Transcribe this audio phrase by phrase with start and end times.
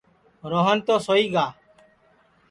[0.51, 1.45] روہن تو سوئی گا